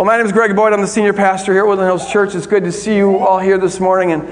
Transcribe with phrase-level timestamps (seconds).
[0.00, 0.72] Well, my name is Greg Boyd.
[0.72, 2.34] I'm the senior pastor here at Woodland Hills Church.
[2.34, 4.22] It's good to see you all here this morning, and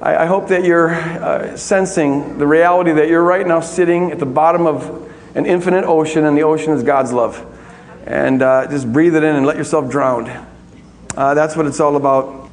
[0.00, 4.20] I, I hope that you're uh, sensing the reality that you're right now sitting at
[4.20, 7.44] the bottom of an infinite ocean, and the ocean is God's love.
[8.06, 10.28] And uh, just breathe it in and let yourself drown.
[11.16, 12.48] Uh, that's what it's all about.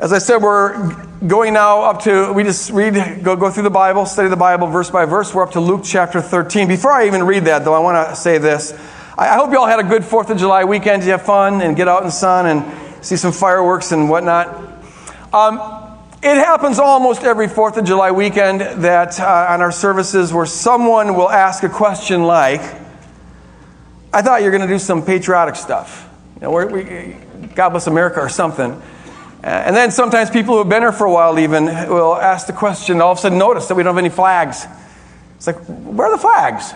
[0.00, 0.92] As I said, we're
[1.24, 4.66] going now up to, we just read, go, go through the Bible, study the Bible
[4.66, 5.32] verse by verse.
[5.32, 6.66] We're up to Luke chapter 13.
[6.66, 8.76] Before I even read that, though, I want to say this.
[9.18, 11.02] I hope you all had a good 4th of July weekend.
[11.02, 14.46] You have fun and get out in the sun and see some fireworks and whatnot.
[15.34, 15.56] Um,
[16.22, 21.16] it happens almost every 4th of July weekend that uh, on our services where someone
[21.16, 22.60] will ask a question like,
[24.12, 26.08] I thought you were going to do some patriotic stuff.
[26.36, 27.16] You know, we,
[27.56, 28.80] God bless America or something.
[29.42, 32.52] And then sometimes people who have been here for a while even will ask the
[32.52, 34.64] question, all of a sudden notice that we don't have any flags.
[35.34, 36.72] It's like, where are the flags?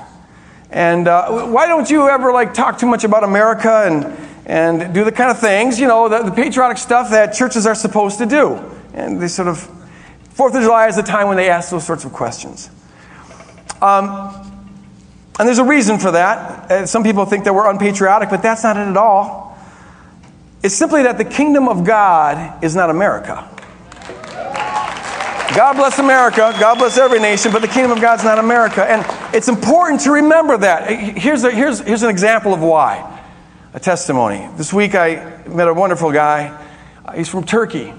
[0.73, 5.05] And uh, why don't you ever like talk too much about America and, and do
[5.05, 8.27] the kind of things, you know, the, the patriotic stuff that churches are supposed to
[8.27, 8.57] do?
[8.95, 9.59] And they sort of,
[10.31, 12.71] Fourth of July is the time when they ask those sorts of questions.
[13.83, 14.51] Um,
[15.39, 16.71] and there's a reason for that.
[16.71, 19.59] Uh, some people think that we're unpatriotic, but that's not it at all.
[20.63, 23.47] It's simply that the kingdom of God is not America.
[25.55, 26.55] God bless America.
[26.59, 28.89] God bless every nation, but the kingdom of God's not America.
[28.89, 30.91] And it's important to remember that.
[30.91, 33.21] Here's, a, here's, here's an example of why
[33.73, 34.49] a testimony.
[34.57, 36.63] This week I met a wonderful guy.
[37.15, 37.95] He's from Turkey.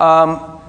[0.00, 0.60] Um,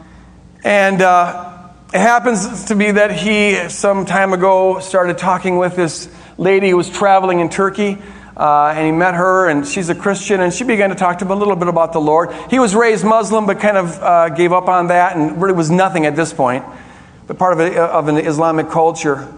[0.63, 6.09] and uh, it happens to be that he, some time ago, started talking with this
[6.37, 7.97] lady who was traveling in Turkey.
[8.35, 11.25] Uh, and he met her, and she's a Christian, and she began to talk to
[11.25, 12.33] him a little bit about the Lord.
[12.49, 15.71] He was raised Muslim, but kind of uh, gave up on that and really was
[15.71, 16.65] nothing at this point,
[17.27, 19.33] but part of, a, of an Islamic culture.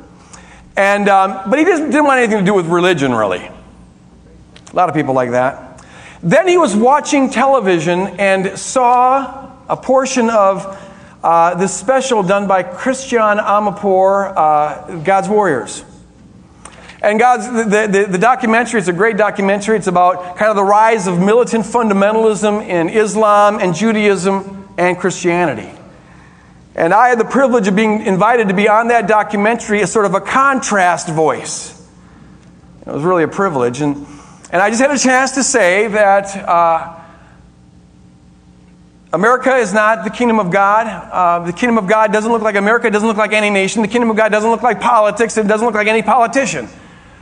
[0.78, 3.40] And, um, but he didn't, want anything to do with religion, really.
[3.44, 5.84] A lot of people like that.
[6.22, 10.84] Then he was watching television and saw a portion of
[11.24, 15.84] uh, this special done by Christiane Amanpour, uh, God's Warriors.
[17.02, 19.78] And God's, the, the, the, documentary, it's a great documentary.
[19.78, 25.77] It's about kind of the rise of militant fundamentalism in Islam and Judaism and Christianity.
[26.78, 30.06] And I had the privilege of being invited to be on that documentary as sort
[30.06, 31.74] of a contrast voice.
[32.86, 33.82] It was really a privilege.
[33.82, 34.06] And,
[34.52, 37.00] and I just had a chance to say that uh,
[39.12, 40.86] America is not the kingdom of God.
[40.88, 42.86] Uh, the kingdom of God doesn't look like America.
[42.86, 43.82] It doesn't look like any nation.
[43.82, 45.36] The kingdom of God doesn't look like politics.
[45.36, 46.70] It doesn't look like any politician.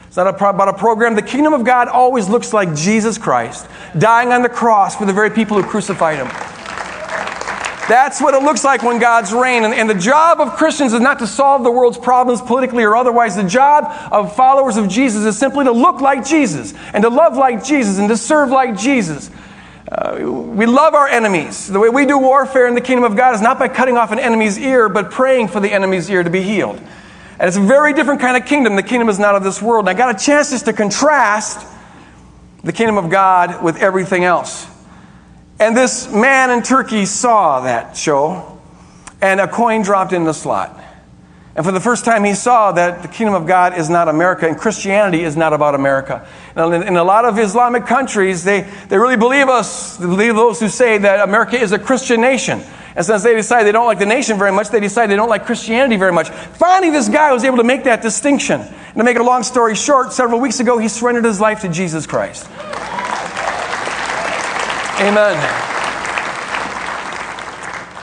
[0.08, 1.16] It's not about a program.
[1.16, 3.68] The kingdom of God always looks like Jesus Christ
[3.98, 6.55] dying on the cross for the very people who crucified him.
[7.88, 9.64] That's what it looks like when God's reign.
[9.64, 12.96] And, and, the job of Christians is not to solve the world's problems politically or
[12.96, 13.36] otherwise.
[13.36, 17.38] The job of followers of Jesus is simply to look like Jesus and to love
[17.38, 19.30] like Jesus and to serve like Jesus.
[19.88, 21.68] Uh, we love our enemies.
[21.68, 24.12] The way we do warfare in the kingdom of God is not by cutting off
[24.12, 26.78] an enemy's ear, but praying for the enemy's ear to be healed.
[27.38, 28.76] And it's a very different kind of kingdom.
[28.78, 29.88] The kingdom is not of this world.
[29.88, 31.68] And I got a chance just to contrast
[32.64, 34.66] the kingdom of God with everything else.
[35.60, 38.60] And this man in Turkey saw that show,
[39.22, 40.82] and a coin dropped in the slot.
[41.56, 44.46] And for the first time, he saw that the kingdom of God is not America,
[44.46, 46.28] and Christianity is not about America.
[46.54, 50.60] Now, in, a lot of Islamic countries, they, they really believe us, they believe those
[50.60, 52.62] who say that America is a Christian nation.
[52.98, 55.30] And since they decide they don't like the nation very much, they decide they don't
[55.30, 56.30] like Christianity very much.
[56.30, 58.60] Finally, this guy was able to make that distinction.
[58.60, 61.70] And to make a long story short, several weeks ago, he surrendered his life to
[61.70, 62.50] Jesus Christ.
[65.00, 65.36] Amen.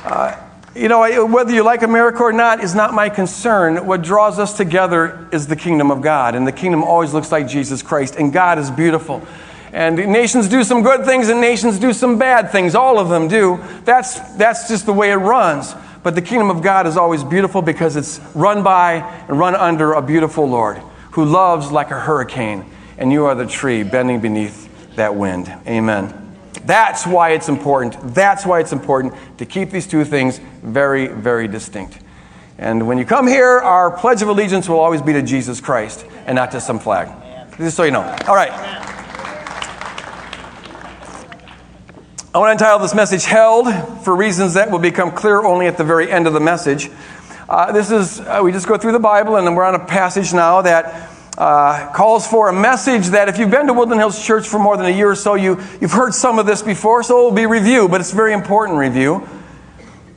[0.04, 0.36] Uh,
[0.74, 3.86] you know, whether you like America or not is not my concern.
[3.86, 6.34] What draws us together is the kingdom of God.
[6.34, 8.16] And the kingdom always looks like Jesus Christ.
[8.16, 9.26] And God is beautiful.
[9.72, 12.74] And nations do some good things and nations do some bad things.
[12.74, 13.58] All of them do.
[13.84, 15.74] That's, that's just the way it runs.
[16.02, 18.96] But the kingdom of God is always beautiful because it's run by
[19.28, 20.76] and run under a beautiful Lord
[21.12, 22.66] who loves like a hurricane.
[22.98, 25.48] And you are the tree bending beneath that wind.
[25.66, 26.21] Amen.
[26.64, 27.96] That's why it's important.
[28.14, 31.98] That's why it's important to keep these two things very, very distinct.
[32.58, 36.06] And when you come here, our pledge of allegiance will always be to Jesus Christ
[36.26, 37.08] and not to some flag.
[37.58, 38.02] Just so you know.
[38.28, 38.52] All right.
[42.34, 43.68] I want to entitle this message Held
[44.04, 46.88] for reasons that will become clear only at the very end of the message.
[47.46, 49.84] Uh, this is, uh, we just go through the Bible, and then we're on a
[49.84, 54.24] passage now that uh, calls for a message that if you've been to Woodland Hills
[54.24, 57.02] Church for more than a year or so, you, you've heard some of this before,
[57.02, 59.26] so it will be review, but it's very important review.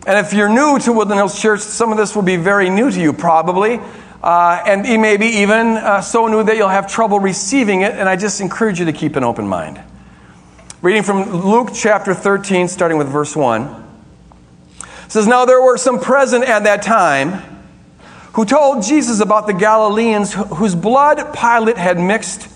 [0.06, 2.92] And if you're new to Woodland Hills Church, some of this will be very new
[2.92, 3.80] to you probably.
[4.22, 7.94] Uh, and he may be even uh, so new that you'll have trouble receiving it,
[7.94, 9.80] and I just encourage you to keep an open mind.
[10.82, 13.84] Reading from Luke chapter 13, starting with verse 1.
[15.08, 17.55] says, Now there were some present at that time
[18.36, 22.50] who told Jesus about the Galileans whose blood Pilate had mixed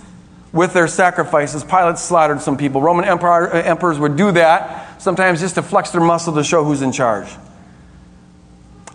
[0.52, 1.64] with their sacrifices.
[1.64, 2.82] Pilate slaughtered some people.
[2.82, 6.66] Roman empire, uh, emperors would do that, sometimes just to flex their muscle to show
[6.66, 7.30] who's in charge.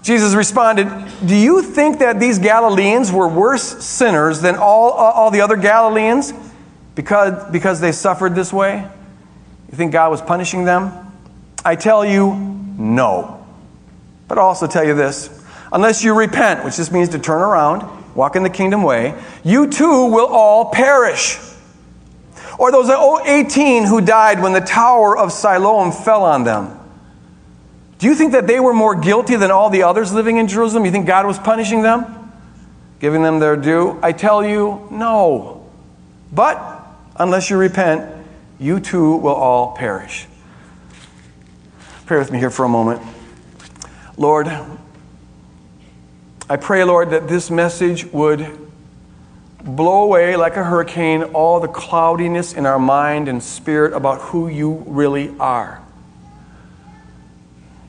[0.03, 0.87] Jesus responded,
[1.25, 6.35] Do you think that these Galileans were worse sinners than all, all the other Galileans
[6.95, 8.87] because, because they suffered this way?
[9.71, 10.93] You think God was punishing them?
[11.65, 13.47] I tell you, no.
[14.29, 15.44] But I'll also tell you this
[15.75, 17.83] unless you repent, which just means to turn around,
[18.15, 21.39] walk in the kingdom way, you too will all perish.
[22.59, 26.81] Or those 18 who died when the tower of Siloam fell on them.
[27.99, 30.85] Do you think that they were more guilty than all the others living in Jerusalem?
[30.85, 32.33] You think God was punishing them?
[33.01, 33.99] Giving them their due?
[34.03, 35.69] I tell you, no.
[36.33, 36.87] But
[37.17, 38.25] unless you repent,
[38.61, 40.27] you too will all perish.
[42.07, 43.03] Pray with me here for a moment.
[44.17, 44.49] Lord,
[46.47, 48.47] I pray, Lord, that this message would
[49.65, 54.49] blow away like a hurricane all the cloudiness in our mind and spirit about who
[54.49, 55.81] you really are.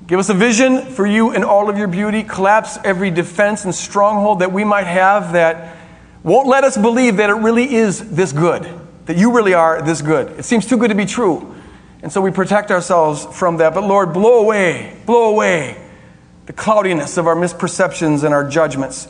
[0.07, 2.23] Give us a vision for you in all of your beauty.
[2.23, 5.75] Collapse every defense and stronghold that we might have that
[6.23, 8.69] won't let us believe that it really is this good,
[9.07, 10.39] that you really are this good.
[10.39, 11.53] It seems too good to be true.
[12.01, 13.73] And so we protect ourselves from that.
[13.73, 15.84] But Lord, blow away, blow away
[16.45, 19.07] the cloudiness of our misperceptions and our judgments.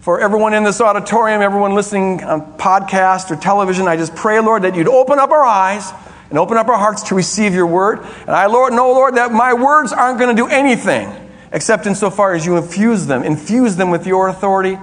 [0.00, 4.62] For everyone in this auditorium, everyone listening on podcast or television, I just pray, Lord,
[4.62, 5.90] that you'd open up our eyes
[6.30, 8.00] and open up our hearts to receive your word.
[8.20, 11.12] And I, Lord, know, Lord, that my words aren't going to do anything
[11.52, 13.22] except insofar as you infuse them.
[13.22, 14.78] Infuse them with your authority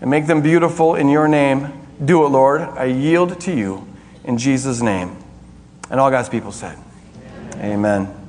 [0.00, 1.72] and make them beautiful in your name.
[2.04, 2.60] Do it, Lord.
[2.60, 3.86] I yield to you
[4.24, 5.16] in Jesus' name.
[5.90, 6.76] And all God's people said,
[7.54, 7.72] Amen.
[7.72, 8.25] Amen.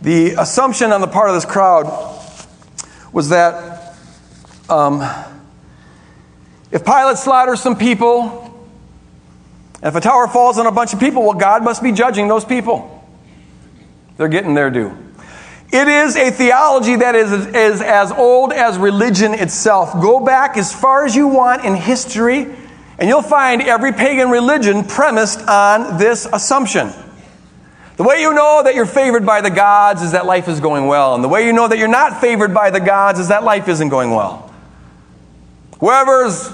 [0.00, 1.86] The assumption on the part of this crowd
[3.12, 3.96] was that
[4.68, 5.00] um,
[6.70, 8.44] if Pilate slaughters some people,
[9.82, 12.44] if a tower falls on a bunch of people, well, God must be judging those
[12.44, 12.94] people.
[14.16, 14.96] They're getting their due.
[15.72, 19.92] It is a theology that is, is as old as religion itself.
[19.94, 22.46] Go back as far as you want in history,
[22.98, 26.92] and you'll find every pagan religion premised on this assumption.
[27.98, 30.86] The way you know that you're favored by the gods is that life is going
[30.86, 31.14] well.
[31.14, 33.68] And the way you know that you're not favored by the gods is that life
[33.68, 34.50] isn't going well.
[35.80, 36.50] Whoever's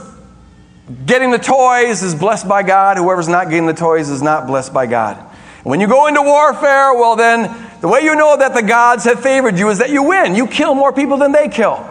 [1.07, 2.99] Getting the toys is blessed by God.
[2.99, 5.17] Whoever's not getting the toys is not blessed by God.
[5.63, 7.51] When you go into warfare, well, then
[7.81, 10.35] the way you know that the gods have favored you is that you win.
[10.35, 11.91] You kill more people than they kill.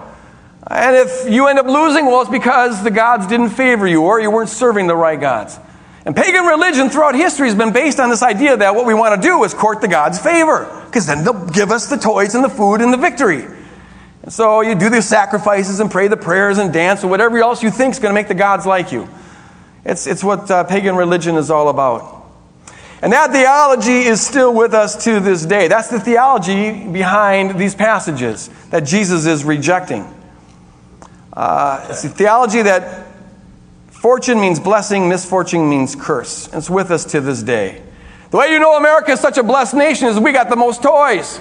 [0.67, 4.19] And if you end up losing, well, it's because the gods didn't favor you or
[4.19, 5.57] you weren't serving the right gods.
[6.05, 9.21] And pagan religion throughout history has been based on this idea that what we want
[9.21, 12.43] to do is court the gods' favor, because then they'll give us the toys and
[12.43, 13.45] the food and the victory.
[14.23, 17.63] And so you do the sacrifices and pray the prayers and dance or whatever else
[17.63, 19.07] you think is going to make the gods like you.
[19.85, 22.21] It's, it's what uh, pagan religion is all about.
[23.01, 25.67] And that theology is still with us to this day.
[25.67, 30.05] That's the theology behind these passages that Jesus is rejecting.
[31.33, 33.05] Uh, it's the theology that
[34.03, 36.49] fortune means blessing, misfortune means curse.
[36.51, 37.81] It's with us to this day.
[38.31, 40.83] The way you know America is such a blessed nation is we got the most
[40.83, 41.39] toys.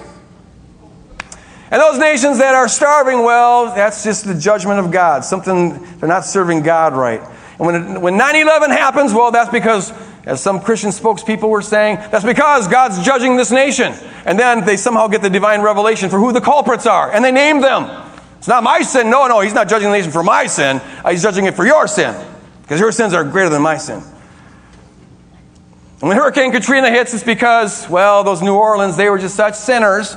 [1.73, 5.25] And those nations that are starving, well, that's just the judgment of God.
[5.25, 7.21] Something, they're not serving God right.
[7.59, 9.93] And when, when 9 11 happens, well, that's because,
[10.25, 13.93] as some Christian spokespeople were saying, that's because God's judging this nation.
[14.25, 17.33] And then they somehow get the divine revelation for who the culprits are, and they
[17.33, 18.09] name them.
[18.39, 19.11] It's not my sin.
[19.11, 20.81] No, no, he's not judging the nation for my sin.
[21.05, 22.15] Uh, he's judging it for your sin,
[22.73, 24.03] because your sins are greater than my sin.
[26.01, 29.57] And when Hurricane Katrina hits, it's because, well, those New Orleans, they were just such
[29.57, 30.17] sinners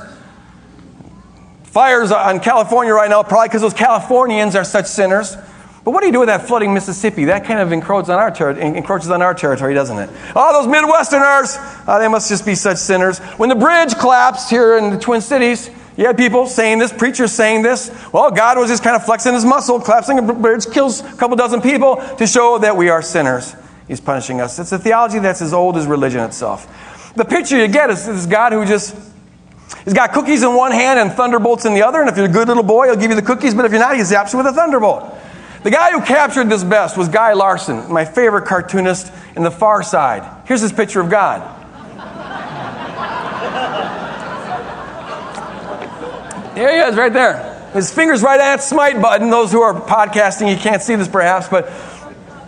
[1.64, 5.36] Fires on California right now, probably because those Californians are such sinners.
[5.84, 7.26] But what do you do with that flooding Mississippi?
[7.26, 10.08] That kind of encroaches on our, ter- encroaches on our territory, doesn't it?
[10.34, 13.18] Oh, those Midwesterners, oh, they must just be such sinners.
[13.36, 17.32] When the bridge collapsed here in the Twin Cities, you had people saying this, preachers
[17.32, 17.90] saying this.
[18.12, 21.36] Well, God was just kind of flexing his muscle, collapsing a bridge, kills a couple
[21.36, 23.54] dozen people to show that we are sinners.
[23.88, 24.58] He's punishing us.
[24.58, 27.12] It's a theology that's as old as religion itself.
[27.14, 28.94] The picture you get is this God who just
[29.84, 32.28] He's got cookies in one hand and thunderbolts in the other, and if you're a
[32.28, 34.38] good little boy, he'll give you the cookies, but if you're not, he zaps you
[34.38, 35.14] with a thunderbolt.
[35.62, 39.82] The guy who captured this best was Gary Larson, my favorite cartoonist in The Far
[39.82, 40.46] Side.
[40.46, 41.55] Here's his picture of God.
[46.56, 47.70] There he is, right there.
[47.74, 49.28] His finger's right at that smite button.
[49.28, 51.70] Those who are podcasting, you can't see this perhaps, but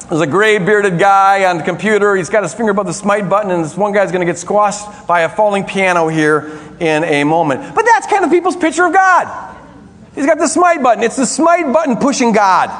[0.09, 2.17] there's a gray bearded guy on the computer.
[2.17, 4.39] He's got his finger above the smite button, and this one guy's going to get
[4.39, 7.75] squashed by a falling piano here in a moment.
[7.75, 9.57] But that's kind of people's picture of God.
[10.15, 11.05] He's got the smite button.
[11.05, 12.71] It's the smite button pushing God.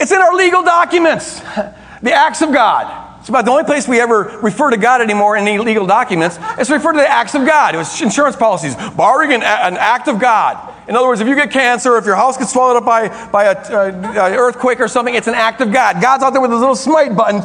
[0.00, 1.38] It's in our legal documents,
[2.02, 3.11] the acts of God.
[3.22, 6.38] It's about the only place we ever refer to God anymore in any legal documents.
[6.58, 7.72] It's referred to the acts of God.
[7.72, 10.74] It was insurance policies, borrowing an, an act of God.
[10.88, 13.44] In other words, if you get cancer, if your house gets swallowed up by, by
[13.44, 16.02] an earthquake or something, it's an act of God.
[16.02, 17.42] God's out there with his little smite button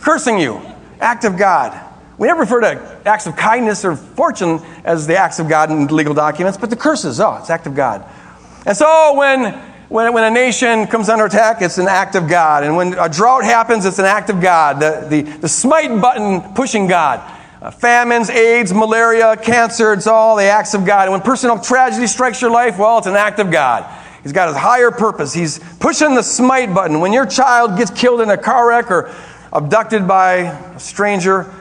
[0.00, 0.62] cursing you.
[0.98, 1.78] Act of God.
[2.16, 5.88] We never refer to acts of kindness or fortune as the acts of God in
[5.88, 8.02] legal documents, but the curses, oh, it's act of God.
[8.64, 12.62] And so when, when, when a nation comes under attack, it's an act of God.
[12.62, 14.80] And when a drought happens, it's an act of God.
[14.80, 17.36] The, the, the smite button pushing God.
[17.60, 21.04] Uh, famines, AIDS, malaria, cancer, it's all the acts of God.
[21.04, 23.84] And when personal tragedy strikes your life, well, it's an act of God.
[24.22, 25.32] He's got his higher purpose.
[25.32, 27.00] He's pushing the smite button.
[27.00, 29.12] When your child gets killed in a car wreck or
[29.52, 31.52] abducted by a stranger,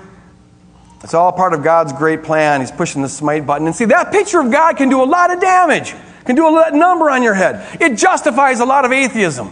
[1.03, 2.59] it's all part of God's great plan.
[2.59, 3.65] He's pushing the smite button.
[3.65, 5.95] And see, that picture of God can do a lot of damage,
[6.27, 7.81] can do a number on your head.
[7.81, 9.49] It justifies a lot of atheism.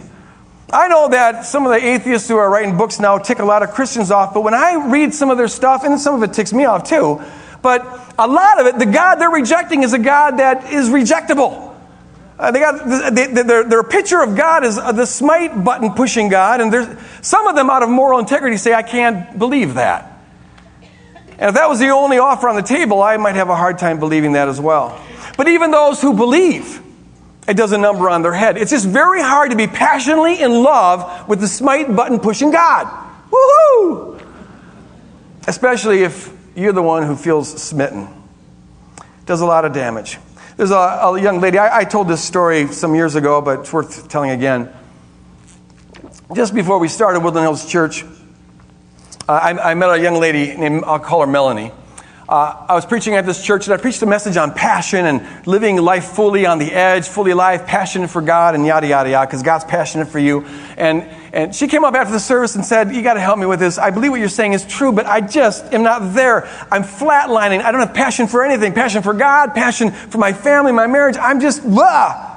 [0.72, 3.62] I know that some of the atheists who are writing books now tick a lot
[3.62, 6.34] of Christians off, but when I read some of their stuff, and some of it
[6.34, 7.22] ticks me off too,
[7.62, 7.82] but
[8.18, 11.74] a lot of it, the God they're rejecting is a God that is rejectable.
[12.38, 16.28] Uh, they got they, they, their, their picture of God is the smite button pushing
[16.28, 20.12] God, and some of them out of moral integrity say, "I can't believe that."
[21.38, 23.78] And if that was the only offer on the table, I might have a hard
[23.78, 25.00] time believing that as well.
[25.36, 26.82] But even those who believe,
[27.46, 28.56] it does a number on their head.
[28.56, 32.86] It's just very hard to be passionately in love with the smite button pushing God.
[33.30, 34.22] Woohoo!
[35.46, 38.08] Especially if you're the one who feels smitten.
[38.98, 40.18] It does a lot of damage.
[40.56, 43.72] There's a, a young lady, I, I told this story some years ago, but it's
[43.72, 44.72] worth telling again.
[46.34, 48.04] Just before we started Woodland Hills Church,
[49.28, 51.72] uh, I, I, met a young lady named, I'll call her Melanie.
[52.28, 55.46] Uh, I was preaching at this church and I preached a message on passion and
[55.46, 59.28] living life fully on the edge, fully alive, passionate for God, and yada, yada, yada,
[59.28, 60.44] because God's passionate for you.
[60.76, 63.46] And, and she came up after the service and said, You got to help me
[63.46, 63.78] with this.
[63.78, 66.48] I believe what you're saying is true, but I just am not there.
[66.72, 67.62] I'm flatlining.
[67.62, 71.16] I don't have passion for anything passion for God, passion for my family, my marriage.
[71.20, 72.32] I'm just, blah.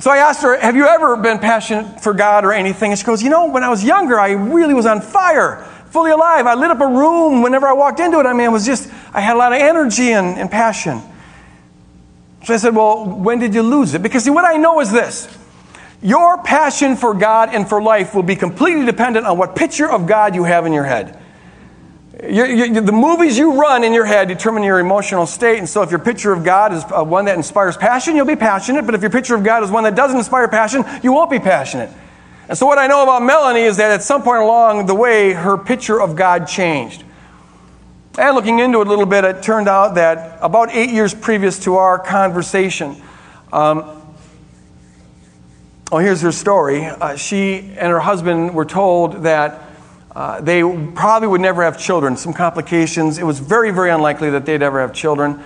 [0.00, 2.92] So I asked her, Have you ever been passionate for God or anything?
[2.92, 6.10] And she goes, You know, when I was younger, I really was on fire fully
[6.10, 6.46] alive.
[6.46, 8.26] I lit up a room whenever I walked into it.
[8.26, 11.00] I mean, it was just, I had a lot of energy and, and passion.
[12.44, 14.02] So I said, Well, when did you lose it?
[14.02, 15.28] Because see, what I know is this
[16.00, 20.06] your passion for God and for life will be completely dependent on what picture of
[20.06, 21.20] God you have in your head.
[22.12, 25.58] The movies you run in your head determine your emotional state.
[25.58, 28.36] And so, if your picture of God is uh, one that inspires passion, you'll be
[28.36, 28.86] passionate.
[28.86, 31.38] But if your picture of God is one that doesn't inspire passion, you won't be
[31.38, 31.90] passionate.
[32.48, 35.34] And so, what I know about Melanie is that at some point along the way,
[35.34, 37.04] her picture of God changed.
[38.18, 41.58] And looking into it a little bit, it turned out that about eight years previous
[41.64, 42.96] to our conversation,
[43.52, 44.02] um,
[45.92, 46.86] oh, here's her story.
[46.86, 49.62] Uh, she and her husband were told that
[50.16, 50.62] uh, they
[50.94, 53.18] probably would never have children, some complications.
[53.18, 55.44] It was very, very unlikely that they'd ever have children.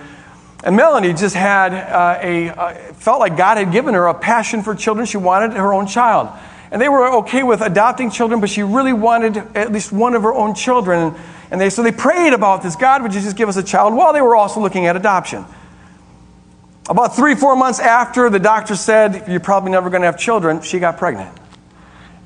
[0.63, 4.63] And Melanie just had uh, a, uh, felt like God had given her a passion
[4.63, 5.05] for children.
[5.05, 6.29] She wanted her own child.
[6.73, 10.23] And they were okay with adopting children, but she really wanted at least one of
[10.23, 11.13] her own children.
[11.51, 13.93] And they, so they prayed about this God, would you just give us a child?
[13.93, 15.45] While they were also looking at adoption.
[16.89, 20.61] About three, four months after the doctor said, You're probably never going to have children,
[20.61, 21.37] she got pregnant.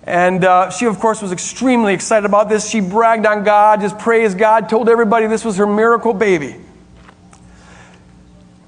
[0.03, 2.69] And uh, she, of course, was extremely excited about this.
[2.69, 6.55] She bragged on God, just praised God, told everybody this was her miracle baby.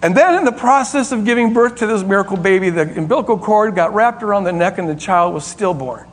[0.02, 3.76] And then, in the process of giving birth to this miracle baby, the umbilical cord
[3.76, 6.08] got wrapped around the neck and the child was stillborn.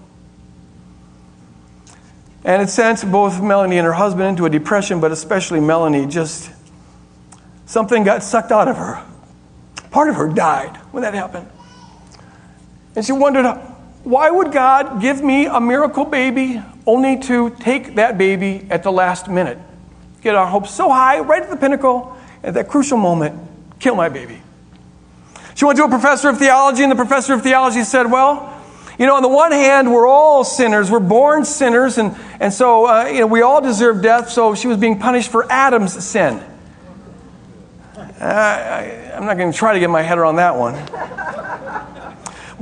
[2.45, 6.50] And it sent both Melanie and her husband into a depression, but especially Melanie, just
[7.66, 9.05] something got sucked out of her.
[9.90, 11.49] Part of her died when that happened.
[12.97, 13.45] And she wondered,
[14.05, 18.93] why would God give me a miracle baby only to take that baby at the
[18.93, 19.59] last minute?
[20.23, 23.40] Get our hopes so high, right at the pinnacle, at that crucial moment,
[23.78, 24.42] Kill my baby.
[25.54, 28.52] She went to a professor of theology, and the professor of theology said, Well,
[28.99, 30.90] you know, on the one hand, we're all sinners.
[30.90, 34.68] We're born sinners, and, and so, uh, you know, we all deserve death, so she
[34.68, 36.42] was being punished for Adam's sin.
[37.97, 40.75] Uh, I, I'm not going to try to get my head around that one.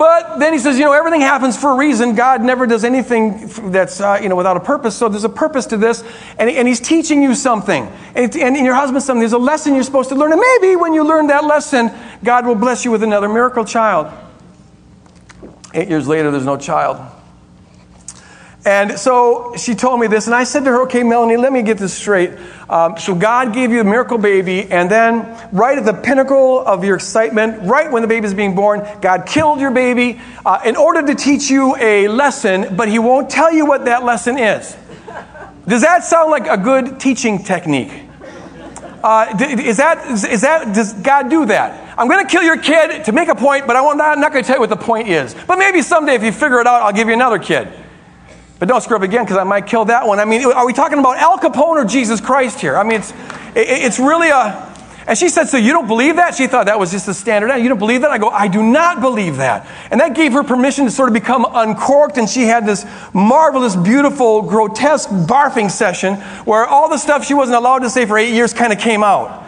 [0.05, 2.15] But then he says, you know, everything happens for a reason.
[2.15, 4.95] God never does anything that's, uh, you know, without a purpose.
[4.95, 6.05] So there's a purpose to this.
[6.39, 7.91] And, and he's teaching you something.
[8.15, 9.21] And, and your husband something.
[9.21, 10.33] There's a lesson you're supposed to learn.
[10.33, 11.91] And maybe when you learn that lesson,
[12.23, 14.13] God will bless you with another miracle child.
[15.73, 16.99] Eight years later, there's no child.
[18.67, 21.61] And so she told me this, and I said to her, Okay, Melanie, let me
[21.63, 22.31] get this straight.
[22.71, 26.83] Um, so God gave you a miracle baby, and then right at the pinnacle of
[26.83, 30.77] your excitement, right when the baby is being born, God killed your baby uh, in
[30.77, 34.75] order to teach you a lesson, but He won't tell you what that lesson is.
[35.69, 37.93] Does that sound like a good teaching technique?
[39.03, 41.99] Uh, is that, is that, does God do that?
[41.99, 44.43] I'm going to kill your kid to make a point, but I'm not, not going
[44.43, 45.35] to tell you what the point is.
[45.47, 47.69] But maybe someday, if you figure it out, I'll give you another kid.
[48.65, 50.19] But don't screw up again because I might kill that one.
[50.19, 52.79] I mean, are we talking about Al Capone or Jesus Christ here?
[52.79, 53.11] I mean, it's,
[53.55, 54.75] it, it's really a.
[55.07, 56.35] And she said, So you don't believe that?
[56.35, 57.55] She thought that was just a standard.
[57.59, 58.11] You don't believe that?
[58.11, 59.69] I go, I do not believe that.
[59.91, 62.17] And that gave her permission to sort of become uncorked.
[62.17, 66.15] And she had this marvelous, beautiful, grotesque barfing session
[66.47, 69.05] where all the stuff she wasn't allowed to say for eight years kind of came
[69.05, 69.44] out.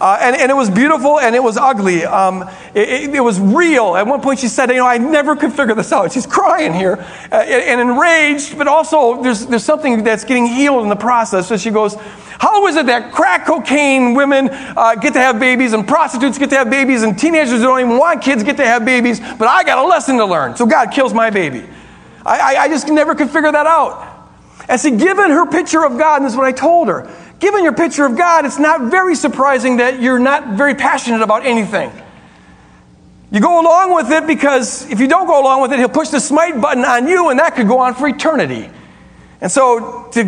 [0.00, 2.06] Uh, and, and, it was beautiful and it was ugly.
[2.06, 3.96] Um, it, it, it, was real.
[3.96, 6.10] At one point, she said, You know, I never could figure this out.
[6.10, 6.94] She's crying here
[7.30, 11.48] uh, and, and enraged, but also there's, there's something that's getting healed in the process.
[11.48, 15.74] So she goes, How is it that crack cocaine women uh, get to have babies
[15.74, 18.64] and prostitutes get to have babies and teenagers who don't even want kids get to
[18.64, 20.56] have babies, but I got a lesson to learn.
[20.56, 21.62] So God kills my baby.
[22.24, 24.06] I, I, I just never could figure that out.
[24.66, 27.64] And see, given her picture of God, and this is what I told her given
[27.64, 31.90] your picture of God, it's not very surprising that you're not very passionate about anything.
[33.32, 36.08] You go along with it because if you don't go along with it, he'll push
[36.08, 38.68] the smite button on you, and that could go on for eternity.
[39.40, 40.22] And so, to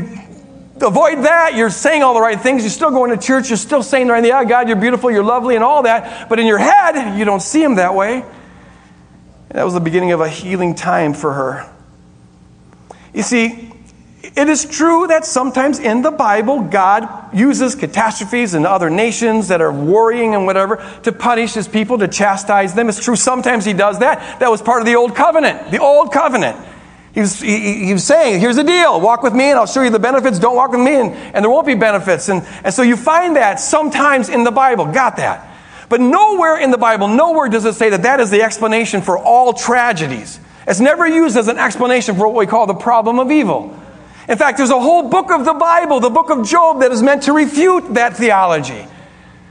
[0.81, 2.63] avoid that, you're saying all the right things.
[2.63, 3.51] You're still going to church.
[3.51, 4.29] You're still saying the.
[4.29, 6.29] Yeah, God, you're beautiful, you're lovely, and all that.
[6.29, 8.23] But in your head, you don't see him that way.
[8.23, 11.71] And that was the beginning of a healing time for her.
[13.13, 13.71] You see,
[14.23, 19.61] it is true that sometimes in the Bible, God uses catastrophes and other nations that
[19.61, 22.89] are worrying and whatever to punish his people, to chastise them.
[22.89, 24.39] It's true sometimes he does that.
[24.39, 25.73] That was part of the Old Covenant.
[25.73, 26.57] The Old Covenant.
[27.15, 29.83] He was, he, he was saying, here's the deal walk with me and I'll show
[29.83, 30.39] you the benefits.
[30.39, 32.29] Don't walk with me and, and there won't be benefits.
[32.29, 34.87] And, and so you find that sometimes in the Bible.
[34.87, 35.49] Got that.
[35.89, 39.19] But nowhere in the Bible, nowhere does it say that that is the explanation for
[39.19, 40.39] all tragedies.
[40.67, 43.79] It's never used as an explanation for what we call the problem of evil.
[44.33, 47.03] In fact, there's a whole book of the Bible, the book of Job, that is
[47.03, 48.87] meant to refute that theology.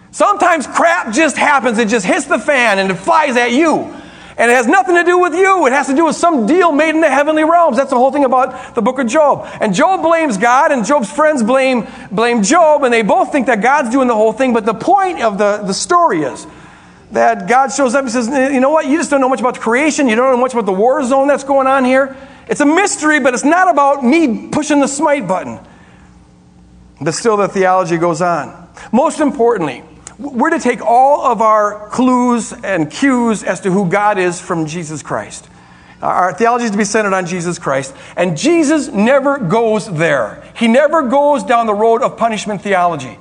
[0.09, 3.93] Sometimes crap just happens, it just hits the fan and it flies at you.
[4.37, 5.67] And it has nothing to do with you.
[5.67, 7.77] It has to do with some deal made in the heavenly realms.
[7.77, 9.47] That's the whole thing about the book of Job.
[9.61, 13.61] And Job blames God, and Job's friends blame, blame Job, and they both think that
[13.61, 14.51] God's doing the whole thing.
[14.51, 16.47] But the point of the, the story is
[17.11, 18.87] that God shows up and says, You know what?
[18.87, 20.09] You just don't know much about creation.
[20.09, 22.17] You don't know much about the war zone that's going on here.
[22.51, 25.57] It's a mystery, but it's not about me pushing the smite button.
[26.99, 28.67] But still, the theology goes on.
[28.91, 29.83] Most importantly,
[30.19, 34.65] we're to take all of our clues and cues as to who God is from
[34.65, 35.47] Jesus Christ.
[36.01, 37.95] Our theology is to be centered on Jesus Christ.
[38.17, 40.43] And Jesus never goes there.
[40.57, 43.17] He never goes down the road of punishment theology.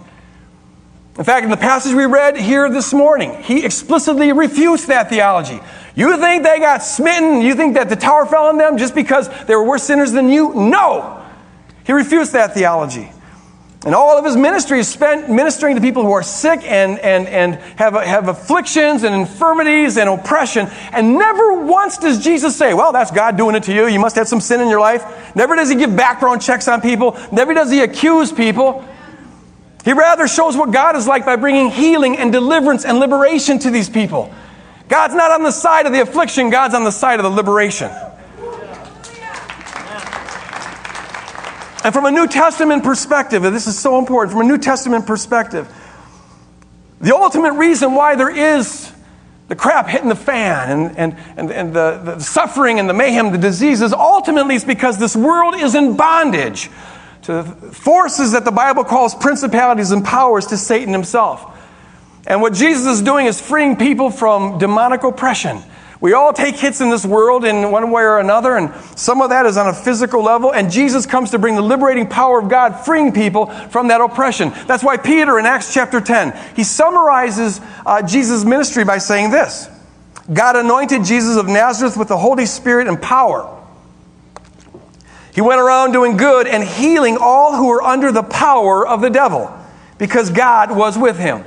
[1.16, 5.60] In fact, in the passage we read here this morning, he explicitly refutes that theology.
[5.94, 7.40] You think they got smitten?
[7.40, 10.28] You think that the tower fell on them just because they were worse sinners than
[10.28, 10.54] you?
[10.54, 11.24] No!
[11.84, 13.10] He refused that theology.
[13.86, 17.26] And all of his ministry is spent ministering to people who are sick and, and,
[17.26, 20.68] and have, have afflictions and infirmities and oppression.
[20.92, 23.86] And never once does Jesus say, Well, that's God doing it to you.
[23.86, 25.34] You must have some sin in your life.
[25.34, 27.18] Never does he give background checks on people.
[27.32, 28.84] Never does he accuse people.
[29.82, 33.70] He rather shows what God is like by bringing healing and deliverance and liberation to
[33.70, 34.30] these people.
[34.90, 37.92] God's not on the side of the affliction, God's on the side of the liberation.
[41.82, 45.06] And from a New Testament perspective, and this is so important, from a New Testament
[45.06, 45.72] perspective,
[47.00, 48.92] the ultimate reason why there is
[49.46, 53.30] the crap hitting the fan and, and, and, and the, the suffering and the mayhem,
[53.30, 56.68] the diseases, ultimately is because this world is in bondage
[57.22, 61.58] to forces that the Bible calls principalities and powers to Satan himself.
[62.26, 65.62] And what Jesus is doing is freeing people from demonic oppression.
[66.00, 69.28] We all take hits in this world in one way or another, and some of
[69.30, 70.50] that is on a physical level.
[70.50, 74.50] And Jesus comes to bring the liberating power of God, freeing people from that oppression.
[74.66, 79.68] That's why Peter in Acts chapter 10, he summarizes uh, Jesus' ministry by saying this
[80.32, 83.58] God anointed Jesus of Nazareth with the Holy Spirit and power.
[85.34, 89.10] He went around doing good and healing all who were under the power of the
[89.10, 89.54] devil
[89.98, 91.44] because God was with him.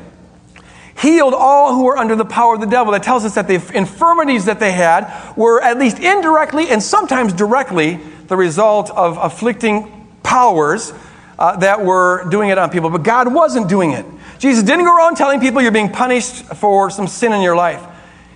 [0.97, 2.93] Healed all who were under the power of the devil.
[2.93, 7.33] That tells us that the infirmities that they had were at least indirectly and sometimes
[7.33, 10.93] directly the result of afflicting powers
[11.37, 12.89] uh, that were doing it on people.
[12.89, 14.05] But God wasn't doing it.
[14.39, 17.83] Jesus didn't go around telling people you're being punished for some sin in your life.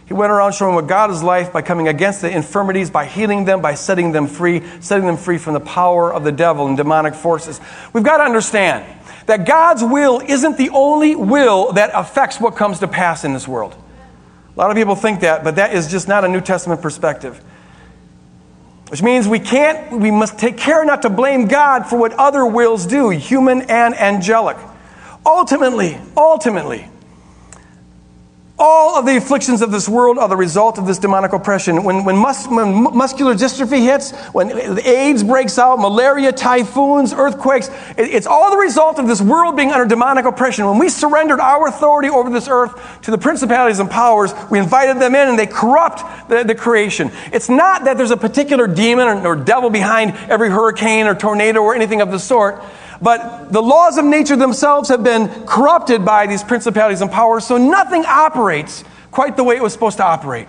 [0.07, 3.43] He went around showing what God is like by coming against the infirmities, by healing
[3.43, 6.77] them, by setting them free, setting them free from the power of the devil and
[6.77, 7.59] demonic forces.
[7.91, 8.85] We've got to understand
[9.27, 13.47] that God's will isn't the only will that affects what comes to pass in this
[13.47, 13.75] world.
[14.55, 17.39] A lot of people think that, but that is just not a New Testament perspective.
[18.89, 22.45] Which means we can't, we must take care not to blame God for what other
[22.45, 24.57] wills do, human and angelic.
[25.25, 26.89] Ultimately, ultimately,
[28.59, 31.83] all of the afflictions of this world are the result of this demonic oppression.
[31.83, 38.09] When, when, mus- when muscular dystrophy hits, when AIDS breaks out, malaria, typhoons, earthquakes, it,
[38.09, 40.65] it's all the result of this world being under demonic oppression.
[40.65, 44.99] When we surrendered our authority over this earth to the principalities and powers, we invited
[44.99, 47.11] them in and they corrupt the, the creation.
[47.31, 51.61] It's not that there's a particular demon or, or devil behind every hurricane or tornado
[51.61, 52.63] or anything of the sort.
[53.01, 57.57] But the laws of nature themselves have been corrupted by these principalities and powers, so
[57.57, 60.47] nothing operates quite the way it was supposed to operate.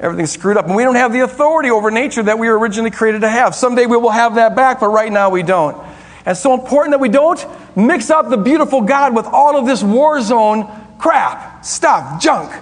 [0.00, 2.90] Everything's screwed up, and we don't have the authority over nature that we were originally
[2.90, 3.54] created to have.
[3.54, 5.76] Someday we will have that back, but right now we don't.
[6.18, 7.44] And it's so important that we don't
[7.76, 12.52] mix up the beautiful God with all of this war zone crap, stuff, junk.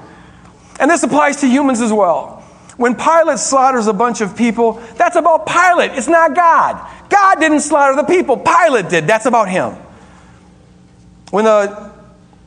[0.81, 2.42] And this applies to humans as well.
[2.83, 5.93] When Pilate slaughters a bunch of people, that's about Pilate.
[5.93, 6.85] It's not God.
[7.09, 9.07] God didn't slaughter the people, Pilate did.
[9.07, 9.77] That's about him.
[11.31, 11.93] When the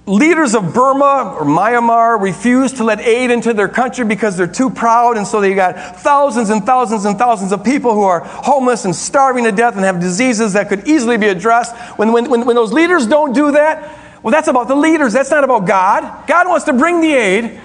[0.06, 4.70] leaders of Burma or Myanmar refuse to let aid into their country because they're too
[4.70, 8.84] proud, and so they got thousands and thousands and thousands of people who are homeless
[8.84, 11.74] and starving to death and have diseases that could easily be addressed.
[11.98, 15.14] When, when, when, when those leaders don't do that, well, that's about the leaders.
[15.14, 16.28] That's not about God.
[16.28, 17.62] God wants to bring the aid.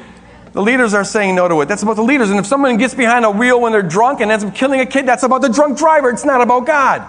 [0.52, 1.66] The leaders are saying no to it.
[1.66, 2.30] That's about the leaders.
[2.30, 4.86] And if someone gets behind a wheel when they're drunk and ends up killing a
[4.86, 6.10] kid, that's about the drunk driver.
[6.10, 7.06] It's not about God.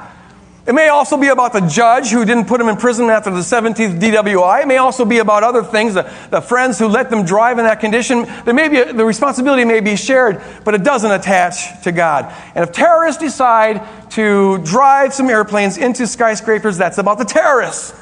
[0.67, 3.39] It may also be about the judge who didn't put him in prison after the
[3.39, 4.61] 17th DWI.
[4.61, 7.65] It may also be about other things, the, the friends who let them drive in
[7.65, 8.27] that condition.
[8.45, 12.31] There may be a, the responsibility may be shared, but it doesn't attach to God.
[12.53, 17.99] And if terrorists decide to drive some airplanes into skyscrapers, that's about the terrorists.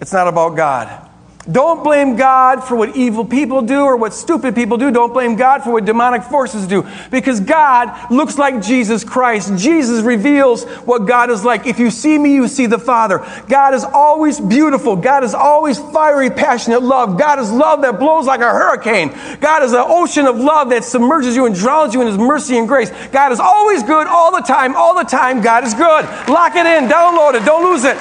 [0.00, 1.08] It's not about God.
[1.50, 4.92] Don't blame God for what evil people do or what stupid people do.
[4.92, 6.86] Don't blame God for what demonic forces do.
[7.10, 9.56] Because God looks like Jesus Christ.
[9.56, 11.66] Jesus reveals what God is like.
[11.66, 13.26] If you see me, you see the Father.
[13.48, 14.94] God is always beautiful.
[14.94, 17.18] God is always fiery, passionate love.
[17.18, 19.08] God is love that blows like a hurricane.
[19.40, 22.56] God is an ocean of love that submerges you and drowns you in His mercy
[22.56, 22.92] and grace.
[23.10, 24.76] God is always good all the time.
[24.76, 26.04] All the time, God is good.
[26.28, 26.88] Lock it in.
[26.88, 27.44] Download it.
[27.44, 27.98] Don't lose it.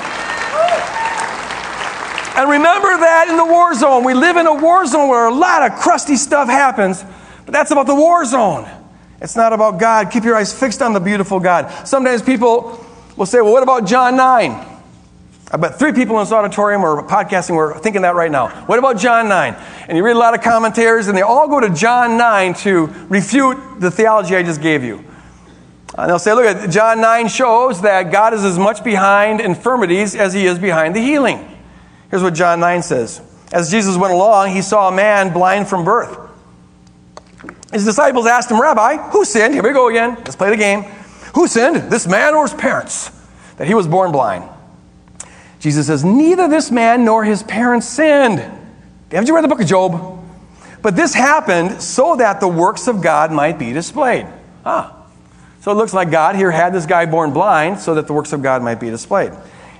[2.41, 4.03] And remember that in the war zone.
[4.03, 7.03] We live in a war zone where a lot of crusty stuff happens,
[7.45, 8.67] but that's about the war zone.
[9.21, 10.09] It's not about God.
[10.09, 11.87] Keep your eyes fixed on the beautiful God.
[11.87, 12.83] Sometimes people
[13.15, 14.51] will say, well, what about John 9?
[15.51, 18.47] I bet three people in this auditorium or podcasting were thinking that right now.
[18.65, 19.55] What about John 9?
[19.87, 22.87] And you read a lot of commentaries, and they all go to John 9 to
[23.07, 25.05] refute the theology I just gave you.
[25.95, 30.33] And they'll say, look, John 9 shows that God is as much behind infirmities as
[30.33, 31.49] he is behind the healing.
[32.11, 33.21] Here's what John 9 says
[33.51, 36.29] As Jesus went along, he saw a man blind from birth.
[37.71, 39.53] His disciples asked him, Rabbi, who sinned?
[39.53, 40.15] Here we go again.
[40.15, 40.83] Let's play the game.
[41.35, 43.09] Who sinned, this man or his parents,
[43.55, 44.43] that he was born blind?
[45.61, 48.39] Jesus says, Neither this man nor his parents sinned.
[48.39, 50.19] Haven't you read the book of Job?
[50.81, 54.27] But this happened so that the works of God might be displayed.
[54.65, 54.97] Ah.
[55.61, 58.33] So it looks like God here had this guy born blind so that the works
[58.33, 59.31] of God might be displayed.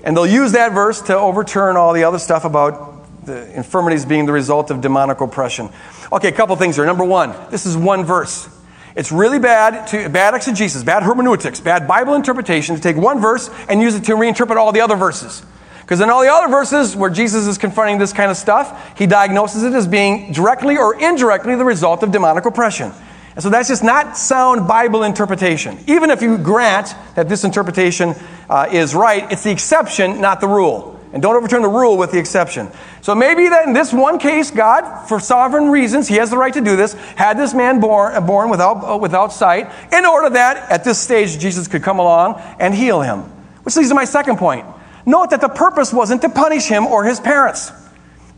[0.04, 4.26] And they'll use that verse to overturn all the other stuff about the infirmities being
[4.26, 5.68] the result of demonic oppression.
[6.12, 6.84] Okay, a couple things here.
[6.84, 8.48] Number one, this is one verse.
[8.94, 13.48] It's really bad to bad exegesis, bad hermeneutics, bad Bible interpretation to take one verse
[13.68, 15.42] and use it to reinterpret all the other verses.
[15.80, 19.06] Because in all the other verses where Jesus is confronting this kind of stuff, he
[19.06, 22.92] diagnoses it as being directly or indirectly the result of demonic oppression.
[23.34, 25.78] And so that's just not sound Bible interpretation.
[25.86, 28.14] Even if you grant that this interpretation
[28.48, 31.00] uh, is right, it's the exception, not the rule.
[31.12, 32.68] And don't overturn the rule with the exception.
[33.02, 36.52] So maybe that in this one case, God, for sovereign reasons, He has the right
[36.54, 40.30] to do this, had this man born, uh, born without, uh, without sight, in order
[40.30, 43.20] that at this stage Jesus could come along and heal him.
[43.62, 44.66] Which leads to my second point.
[45.04, 47.72] Note that the purpose wasn't to punish him or his parents.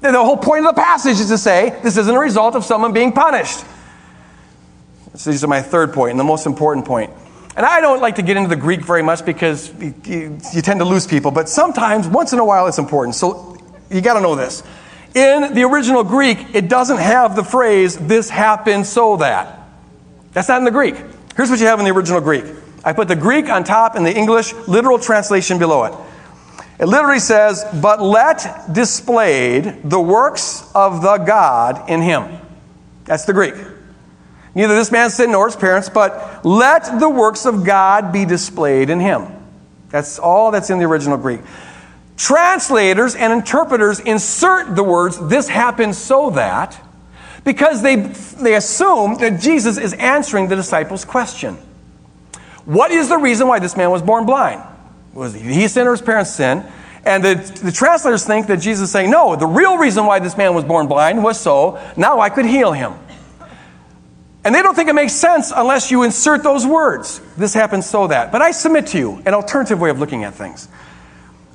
[0.00, 2.92] The whole point of the passage is to say this isn't a result of someone
[2.92, 3.64] being punished.
[5.14, 7.10] So these are my third point and the most important point.
[7.56, 10.62] And I don't like to get into the Greek very much because you, you, you
[10.62, 13.14] tend to lose people, but sometimes, once in a while, it's important.
[13.14, 13.56] So
[13.90, 14.64] you got to know this.
[15.14, 19.60] In the original Greek, it doesn't have the phrase, this happened so that.
[20.32, 20.96] That's not in the Greek.
[21.36, 22.44] Here's what you have in the original Greek.
[22.84, 25.94] I put the Greek on top and the English literal translation below it.
[26.80, 32.40] It literally says, But let displayed the works of the God in him.
[33.04, 33.54] That's the Greek.
[34.54, 38.88] Neither this man sinned nor his parents, but let the works of God be displayed
[38.90, 39.26] in him.
[39.90, 41.40] That's all that's in the original Greek.
[42.16, 46.80] Translators and interpreters insert the words, this happened so that,
[47.44, 51.56] because they, they assume that Jesus is answering the disciples' question.
[52.64, 54.62] What is the reason why this man was born blind?
[55.12, 56.64] Was he sin or his parents sin?
[57.04, 60.36] And the, the translators think that Jesus is saying, no, the real reason why this
[60.36, 62.94] man was born blind was so now I could heal him.
[64.44, 67.20] And they don't think it makes sense unless you insert those words.
[67.36, 68.30] This happens so that.
[68.30, 70.68] But I submit to you an alternative way of looking at things.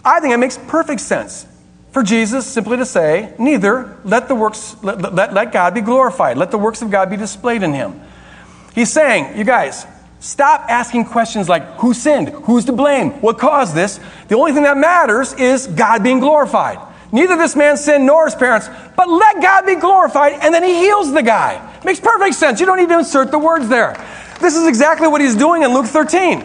[0.04, 1.46] I think it makes perfect sense
[1.92, 6.38] for Jesus simply to say, neither let the works let, let, let God be glorified,
[6.38, 8.02] let the works of God be displayed in him.
[8.74, 9.86] He's saying, you guys,
[10.20, 14.00] Stop asking questions like who sinned, who's to blame, what caused this.
[14.28, 16.80] The only thing that matters is God being glorified.
[17.12, 20.76] Neither this man sinned nor his parents, but let God be glorified, and then he
[20.76, 21.80] heals the guy.
[21.84, 22.60] Makes perfect sense.
[22.60, 23.94] You don't need to insert the words there.
[24.40, 26.42] This is exactly what he's doing in Luke 13.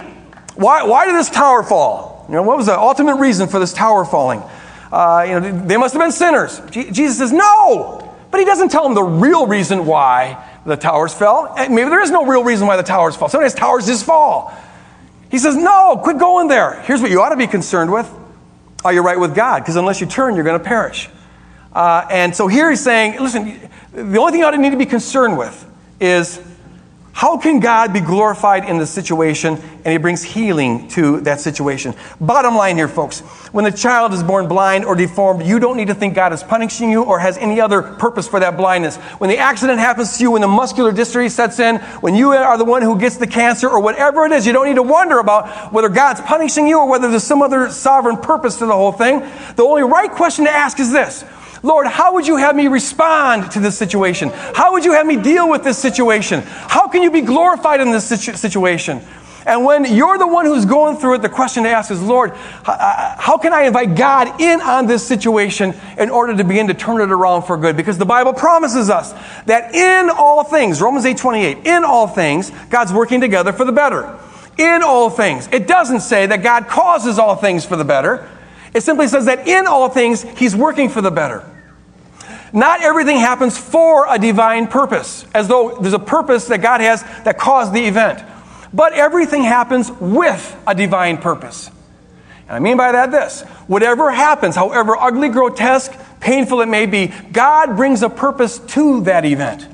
[0.56, 2.24] Why, why did this tower fall?
[2.28, 4.42] You know, what was the ultimate reason for this tower falling?
[4.90, 6.60] Uh, you know, they must have been sinners.
[6.70, 8.00] Jesus says, no!
[8.30, 11.54] But he doesn't tell them the real reason why the towers fell.
[11.56, 13.28] And maybe there is no real reason why the towers fall.
[13.28, 14.52] Sometimes towers just fall.
[15.30, 16.80] He says, No, quit going there.
[16.82, 18.10] Here's what you ought to be concerned with.
[18.84, 19.60] Are you right with God?
[19.60, 21.08] Because unless you turn, you're going to perish.
[21.72, 23.58] Uh, and so here he's saying, listen,
[23.92, 25.66] the only thing you ought to need to be concerned with
[26.00, 26.40] is
[27.14, 31.94] how can God be glorified in the situation and he brings healing to that situation?
[32.20, 33.20] Bottom line here, folks.
[33.52, 36.42] When the child is born blind or deformed, you don't need to think God is
[36.42, 38.96] punishing you or has any other purpose for that blindness.
[38.96, 42.58] When the accident happens to you, when the muscular dystrophy sets in, when you are
[42.58, 45.20] the one who gets the cancer or whatever it is, you don't need to wonder
[45.20, 48.90] about whether God's punishing you or whether there's some other sovereign purpose to the whole
[48.90, 49.20] thing.
[49.54, 51.24] The only right question to ask is this
[51.64, 54.28] Lord, how would you have me respond to this situation?
[54.28, 56.42] How would you have me deal with this situation?
[56.44, 59.00] How can you be glorified in this situ- situation?
[59.46, 62.32] And when you're the one who's going through it, the question to ask is, Lord,
[62.34, 67.00] how can I invite God in on this situation in order to begin to turn
[67.00, 67.78] it around for good?
[67.78, 69.14] Because the Bible promises us
[69.46, 73.72] that in all things, Romans 8 28, in all things, God's working together for the
[73.72, 74.18] better.
[74.58, 75.48] In all things.
[75.50, 78.28] It doesn't say that God causes all things for the better.
[78.74, 81.42] It simply says that in all things, He's working for the better.
[82.54, 87.02] Not everything happens for a divine purpose, as though there's a purpose that God has
[87.24, 88.22] that caused the event.
[88.72, 91.68] But everything happens with a divine purpose.
[92.46, 97.08] And I mean by that this whatever happens, however ugly, grotesque, painful it may be,
[97.32, 99.66] God brings a purpose to that event.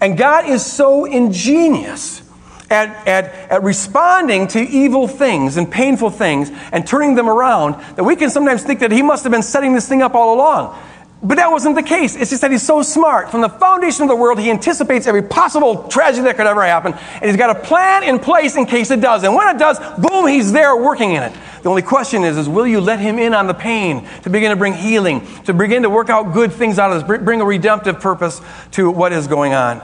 [0.00, 2.22] And God is so ingenious
[2.70, 8.04] at, at, at responding to evil things and painful things and turning them around that
[8.04, 10.78] we can sometimes think that He must have been setting this thing up all along.
[11.22, 12.14] But that wasn't the case.
[12.14, 13.30] It's just that he's so smart.
[13.30, 16.92] From the foundation of the world, he anticipates every possible tragedy that could ever happen,
[16.92, 19.24] and he's got a plan in place in case it does.
[19.24, 21.32] And when it does, boom, he's there working in it.
[21.62, 24.50] The only question is, is will you let him in on the pain to begin
[24.50, 27.46] to bring healing, to begin to work out good things out of this, bring a
[27.46, 28.40] redemptive purpose
[28.72, 29.82] to what is going on?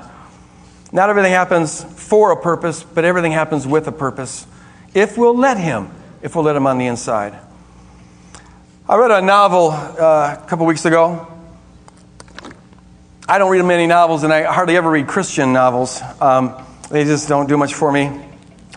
[0.92, 4.46] Not everything happens for a purpose, but everything happens with a purpose.
[4.92, 5.90] If we'll let him,
[6.20, 7.38] if we'll let him on the inside.
[8.92, 11.26] I read a novel uh, a couple weeks ago.
[13.26, 16.02] I don't read many novels, and I hardly ever read Christian novels.
[16.20, 18.10] Um, they just don't do much for me.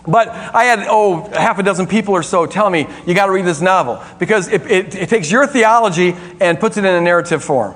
[0.08, 3.32] But I had, oh, half a dozen people or so tell me, you got to
[3.32, 7.00] read this novel because it, it, it takes your theology and puts it in a
[7.02, 7.74] narrative form.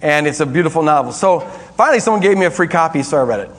[0.00, 1.10] And it's a beautiful novel.
[1.10, 3.50] So finally, someone gave me a free copy, so I read it.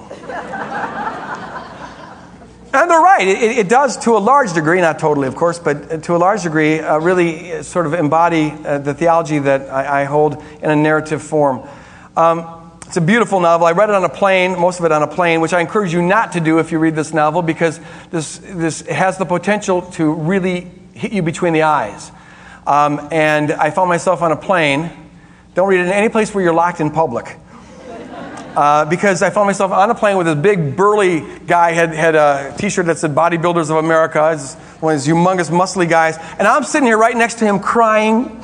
[2.74, 3.28] And they're right.
[3.28, 6.44] It, it, does, to a large degree, not totally, of course, but to a large
[6.44, 10.76] degree, uh, really sort of embody uh, the theology that I, I, hold in a
[10.76, 11.68] narrative form.
[12.16, 13.68] Um, it's a beautiful novel.
[13.68, 15.92] I read it on a plane, most of it on a plane, which I encourage
[15.92, 17.80] you not to do if you read this novel because
[18.10, 22.10] this, this has the potential to really hit you between the eyes.
[22.66, 24.90] Um, and I found myself on a plane.
[25.56, 27.38] Don't read it in any place where you're locked in public
[28.56, 32.16] uh, because I found myself on a plane with this big burly guy had had
[32.16, 36.48] a T-shirt that said "Bodybuilders of America." He's one of these humongous, muscly guys, and
[36.48, 38.42] I'm sitting here right next to him, crying.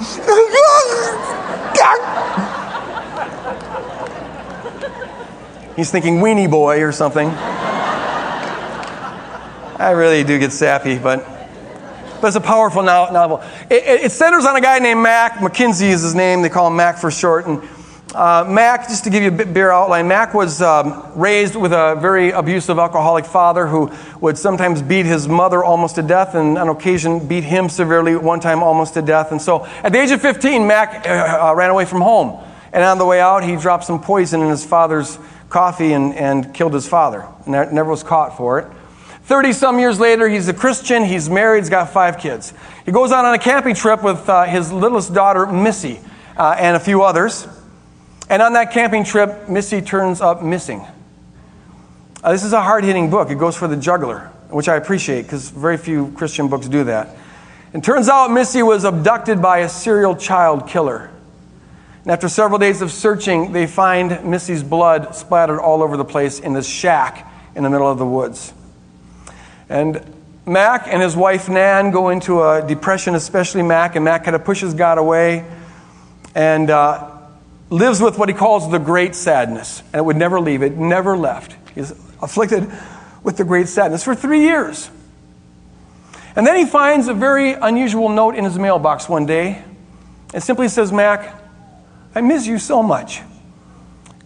[5.76, 7.30] He's thinking "weenie boy" or something.
[9.80, 11.26] I really do get sappy, but
[12.20, 13.44] but it's a powerful novel.
[13.70, 15.42] It, it, it centers on a guy named Mac.
[15.42, 16.42] Mackenzie is his name.
[16.42, 17.62] They call him Mac for short, and
[18.18, 21.72] Uh, Mac, just to give you a bit bare outline, Mac was um, raised with
[21.72, 26.58] a very abusive alcoholic father who would sometimes beat his mother almost to death and
[26.58, 29.32] on occasion beat him severely, one time almost to death.
[29.32, 32.44] And so at the age of 15, Mac uh, uh, ran away from home.
[32.74, 36.56] And on the way out, he dropped some poison in his father's coffee and, and
[36.56, 37.28] killed his father.
[37.46, 38.68] And never was caught for it.
[39.26, 42.52] 30 some years later, he's a Christian, he's married, he's got five kids.
[42.84, 46.00] He goes out on a camping trip with uh, his littlest daughter, Missy,
[46.36, 47.48] uh, and a few others.
[48.30, 50.86] And on that camping trip, Missy turns up missing.
[52.24, 53.30] Uh, this is a hard hitting book.
[53.30, 57.16] It goes for the juggler, which I appreciate because very few Christian books do that.
[57.74, 61.10] And turns out Missy was abducted by a serial child killer.
[62.04, 66.40] And after several days of searching, they find Missy's blood splattered all over the place
[66.40, 68.54] in this shack in the middle of the woods.
[69.70, 70.02] And
[70.46, 74.46] Mack and his wife Nan go into a depression, especially Mack, and Mack kind of
[74.46, 75.46] pushes God away.
[76.34, 77.17] And uh,
[77.70, 80.62] lives with what he calls the great sadness, and it would never leave.
[80.62, 81.56] It never left.
[81.76, 82.72] He's afflicted
[83.24, 84.90] with the great sadness for three years.
[86.36, 89.64] And then he finds a very unusual note in his mailbox one day.
[90.34, 91.36] It simply says, Mack,
[92.14, 93.22] I miss you so much.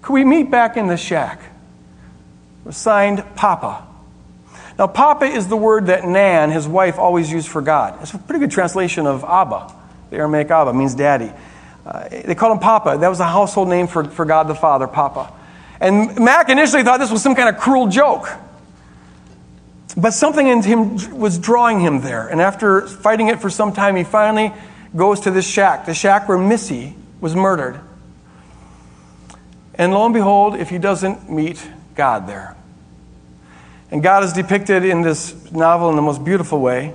[0.02, 1.40] Could we meet back in the shack?
[1.40, 3.88] It was signed Papa.
[4.78, 8.02] Now, Papa is the word that Nan, his wife, always used for God.
[8.02, 9.74] It's a pretty good translation of Abba.
[10.10, 11.32] The Aramaic Abba means daddy.
[11.86, 12.98] Uh, they called him Papa.
[13.00, 15.34] That was a household name for, for God the Father, Papa.
[15.80, 18.30] And Mack initially thought this was some kind of cruel joke.
[19.98, 22.28] But something in him was drawing him there.
[22.28, 24.54] And after fighting it for some time, he finally
[24.96, 27.80] goes to this shack, the shack where Missy was murdered.
[29.76, 31.66] And lo and behold, if he doesn't meet
[31.96, 32.56] God there.
[33.90, 36.94] And God is depicted in this novel in the most beautiful way.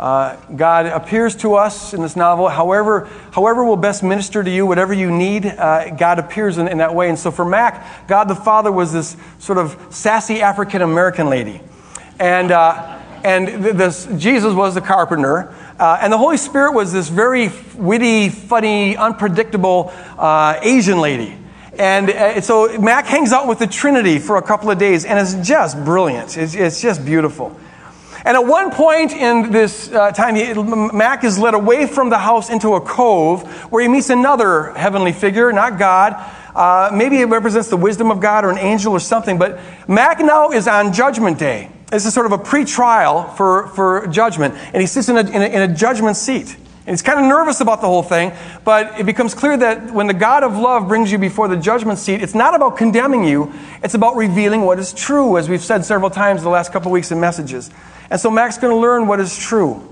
[0.00, 4.64] Uh, God appears to us in this novel, however, however will best minister to you,
[4.64, 7.10] whatever you need, uh, God appears in, in, that way.
[7.10, 11.60] And so for Mack, God the Father was this sort of sassy African American lady.
[12.18, 15.54] And, uh, and this, Jesus was the carpenter.
[15.78, 21.36] Uh, and the Holy Spirit was this very witty, funny, unpredictable uh, Asian lady.
[21.78, 25.18] And uh, so Mack hangs out with the Trinity for a couple of days, and
[25.18, 26.38] it's just brilliant.
[26.38, 27.54] It's, it's just beautiful.
[28.24, 30.52] And at one point in this uh, time, he,
[30.96, 35.12] Mack is led away from the house into a cove where he meets another heavenly
[35.12, 36.14] figure, not God.
[36.54, 39.38] Uh, maybe it represents the wisdom of God or an angel or something.
[39.38, 41.70] But Mack now is on Judgment Day.
[41.90, 44.54] This is sort of a pre-trial for, for judgment.
[44.54, 46.56] And he sits in a, in a, in a judgment seat.
[46.86, 48.32] And he's kind of nervous about the whole thing,
[48.64, 51.98] but it becomes clear that when the God of love brings you before the judgment
[51.98, 53.52] seat, it's not about condemning you,
[53.84, 57.12] it's about revealing what is true, as we've said several times the last couple weeks
[57.12, 57.70] in messages.
[58.10, 59.86] And so Mack's going to learn what is true.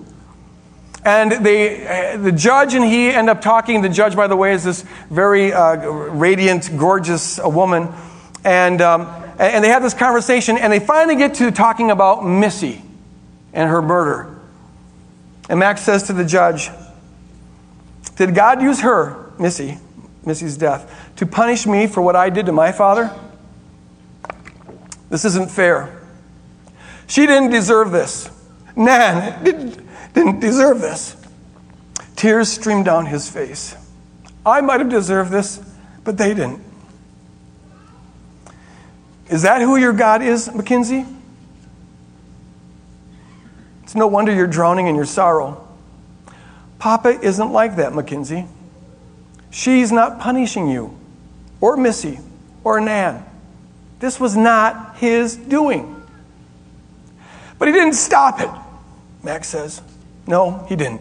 [1.04, 3.80] And they, uh, the judge and he end up talking.
[3.80, 7.88] The judge, by the way, is this very uh, radiant, gorgeous woman.
[8.44, 9.02] And, um,
[9.38, 12.82] and they have this conversation, and they finally get to talking about Missy
[13.52, 14.36] and her murder.
[15.48, 16.68] And Max says to the judge,
[18.16, 19.78] Did God use her, Missy,
[20.24, 23.10] Missy's death, to punish me for what I did to my father?
[25.08, 25.97] This isn't fair.
[27.08, 28.30] She didn't deserve this.
[28.76, 29.42] Nan
[30.14, 31.16] didn't deserve this.
[32.14, 33.76] Tears streamed down his face.
[34.44, 35.60] I might have deserved this,
[36.04, 36.62] but they didn't.
[39.28, 41.06] Is that who your God is, Mackenzie?
[43.82, 45.66] It's no wonder you're drowning in your sorrow.
[46.78, 48.46] Papa isn't like that, Mackenzie.
[49.50, 50.96] She's not punishing you,
[51.60, 52.20] or Missy,
[52.64, 53.24] or Nan.
[53.98, 55.97] This was not his doing.
[57.58, 58.50] But he didn't stop it,
[59.22, 59.82] Max says.
[60.26, 61.00] No, he didn't.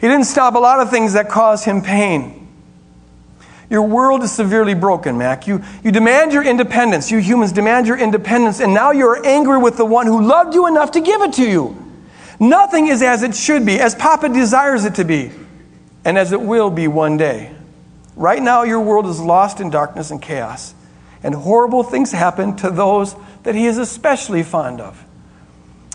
[0.00, 2.46] He didn't stop a lot of things that cause him pain.
[3.68, 5.46] Your world is severely broken, Mack.
[5.46, 7.10] You, you demand your independence.
[7.10, 10.66] You humans demand your independence, and now you're angry with the one who loved you
[10.66, 11.82] enough to give it to you.
[12.38, 15.32] Nothing is as it should be, as Papa desires it to be,
[16.04, 17.50] and as it will be one day.
[18.14, 20.74] Right now, your world is lost in darkness and chaos,
[21.22, 25.05] and horrible things happen to those that he is especially fond of.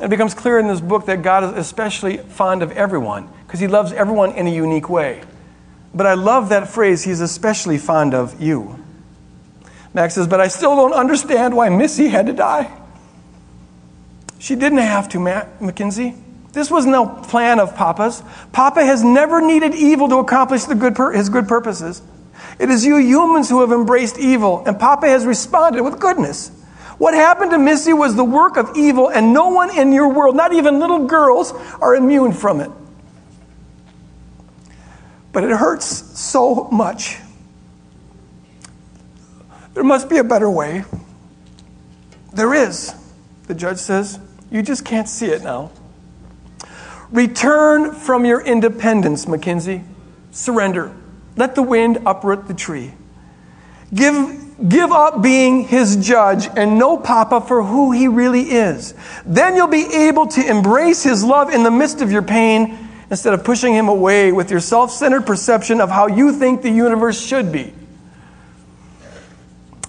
[0.01, 3.67] It becomes clear in this book that God is especially fond of everyone because he
[3.67, 5.21] loves everyone in a unique way.
[5.93, 8.83] But I love that phrase, he's especially fond of you.
[9.93, 12.71] Max says, But I still don't understand why Missy had to die.
[14.39, 16.15] She didn't have to, Matt, Mackenzie.
[16.53, 18.23] This was no plan of Papa's.
[18.51, 22.01] Papa has never needed evil to accomplish the good his good purposes.
[22.59, 26.51] It is you humans who have embraced evil, and Papa has responded with goodness.
[27.01, 30.35] What happened to Missy was the work of evil, and no one in your world,
[30.35, 32.69] not even little girls, are immune from it.
[35.31, 35.87] But it hurts
[36.19, 37.17] so much.
[39.73, 40.83] There must be a better way.
[42.33, 42.93] There is,
[43.47, 44.19] the judge says.
[44.51, 45.71] You just can't see it now.
[47.09, 49.81] Return from your independence, Mackenzie.
[50.29, 50.95] Surrender.
[51.35, 52.93] Let the wind uproot the tree.
[53.91, 58.93] Give, give up being his judge and know Papa for who he really is.
[59.25, 62.77] Then you'll be able to embrace his love in the midst of your pain
[63.09, 66.69] instead of pushing him away with your self centered perception of how you think the
[66.69, 67.73] universe should be.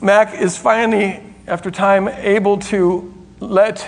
[0.00, 3.86] Mack is finally, after time, able to let,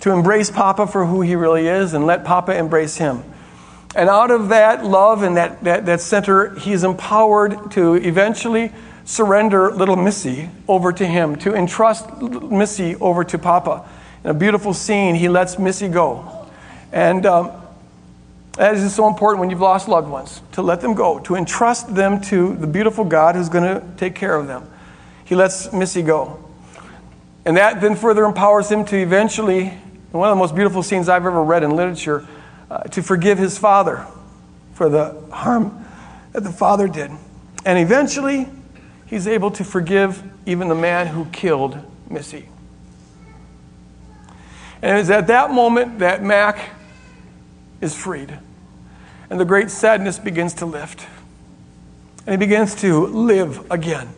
[0.00, 3.22] to embrace Papa for who he really is and let Papa embrace him.
[3.94, 8.72] And out of that love and that, that, that center, he is empowered to eventually
[9.06, 13.88] surrender little Missy over to him, to entrust Missy over to Papa.
[14.24, 16.46] In a beautiful scene, he lets Missy go.
[16.92, 17.52] And um,
[18.56, 21.94] that is so important when you've lost loved ones, to let them go, to entrust
[21.94, 24.68] them to the beautiful God who's going to take care of them.
[25.24, 26.42] He lets Missy go.
[27.44, 29.68] And that then further empowers him to eventually,
[30.10, 32.26] one of the most beautiful scenes I've ever read in literature,
[32.68, 34.04] uh, to forgive his father
[34.74, 35.84] for the harm
[36.32, 37.12] that the father did.
[37.64, 38.48] And eventually,
[39.06, 41.78] he's able to forgive even the man who killed
[42.10, 42.48] Missy.
[44.82, 46.70] And it is at that moment that Mack
[47.80, 48.38] is freed.
[49.30, 51.06] And the great sadness begins to lift.
[52.26, 54.08] And he begins to live again.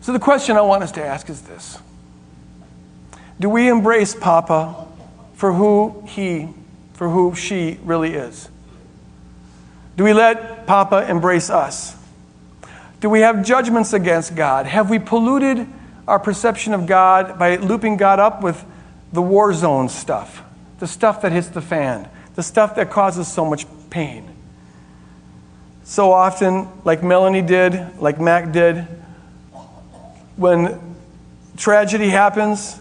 [0.00, 1.78] So, the question I want us to ask is this
[3.40, 4.86] Do we embrace Papa
[5.34, 6.48] for who he,
[6.94, 8.48] for who she really is?
[9.96, 11.95] Do we let Papa embrace us?
[13.06, 14.66] Do we have judgments against God?
[14.66, 15.64] Have we polluted
[16.08, 18.64] our perception of God by looping God up with
[19.12, 20.42] the war zone stuff,
[20.80, 24.28] the stuff that hits the fan, the stuff that causes so much pain?
[25.84, 28.78] So often, like Melanie did, like Mack did,
[30.34, 30.96] when
[31.56, 32.76] tragedy happens,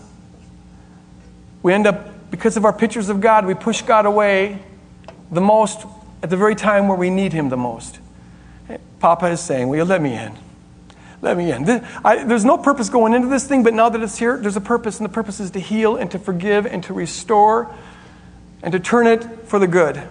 [1.61, 4.57] we end up, because of our pictures of God, we push God away
[5.29, 5.85] the most
[6.23, 7.99] at the very time where we need Him the most.
[9.05, 10.35] Papa is saying, Will you let me in?
[11.21, 11.63] Let me in.
[11.63, 14.57] This, I, there's no purpose going into this thing, but now that it's here, there's
[14.57, 17.71] a purpose, and the purpose is to heal and to forgive and to restore
[18.63, 20.01] and to turn it for the good.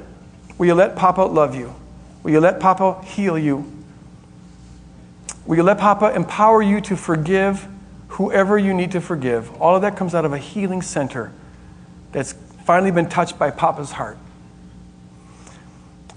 [0.58, 1.74] Will you let Papa love you?
[2.22, 3.68] Will you let Papa heal you?
[5.44, 7.66] Will you let Papa empower you to forgive
[8.10, 9.60] whoever you need to forgive?
[9.60, 11.32] All of that comes out of a healing center
[12.12, 12.34] that's
[12.64, 14.18] finally been touched by Papa's heart.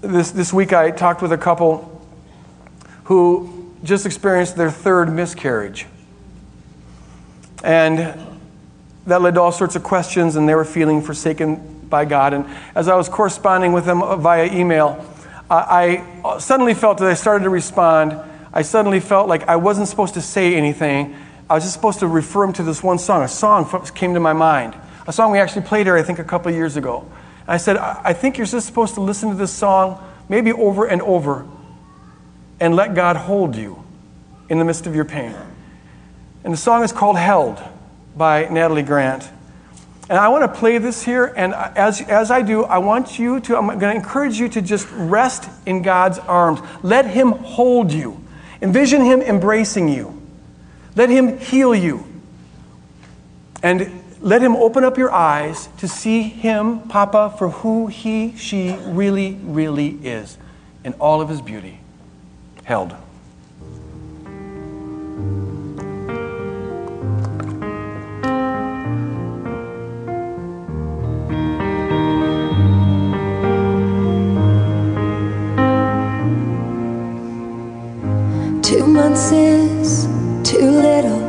[0.00, 1.97] This, this week I talked with a couple
[3.08, 5.86] who just experienced their third miscarriage.
[7.64, 7.98] And
[9.06, 12.34] that led to all sorts of questions, and they were feeling forsaken by God.
[12.34, 12.44] And
[12.74, 15.02] as I was corresponding with them via email,
[15.48, 16.04] I
[16.38, 18.14] suddenly felt that I started to respond.
[18.52, 21.16] I suddenly felt like I wasn't supposed to say anything.
[21.48, 23.22] I was just supposed to refer them to this one song.
[23.22, 24.76] A song came to my mind.
[25.06, 27.10] A song we actually played here, I think, a couple years ago.
[27.46, 29.98] I said, I think you're just supposed to listen to this song
[30.28, 31.46] maybe over and over
[32.60, 33.84] and let God hold you
[34.48, 35.34] in the midst of your pain.
[36.44, 37.62] And the song is called Held
[38.16, 39.28] by Natalie Grant.
[40.08, 43.40] And I want to play this here, and as, as I do, I want you
[43.40, 46.60] to, I'm going to encourage you to just rest in God's arms.
[46.82, 48.18] Let Him hold you.
[48.62, 50.20] Envision Him embracing you.
[50.96, 52.06] Let Him heal you.
[53.62, 58.78] And let Him open up your eyes to see Him, Papa, for who He, she
[58.86, 60.38] really, really is
[60.84, 61.77] in all of His beauty
[62.68, 62.90] held.
[78.62, 80.04] Two months is
[80.44, 81.22] too little.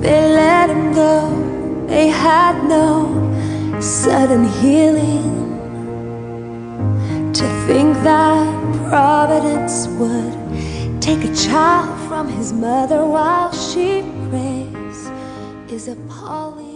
[0.00, 1.86] They let him go.
[1.86, 2.86] They had no
[3.80, 5.22] sudden healing.
[7.32, 9.51] To think that Providence
[9.98, 15.10] would take a child from his mother while she prays
[15.72, 16.71] is appalling.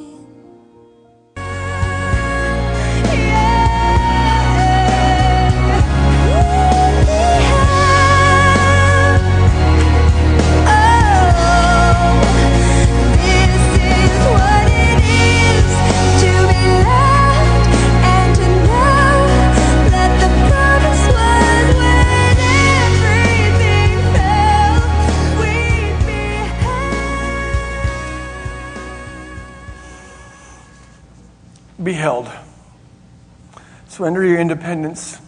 [33.96, 35.18] Surrender your independence,